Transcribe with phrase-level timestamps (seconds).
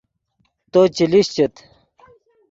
[0.71, 1.53] تو چے لیشچیت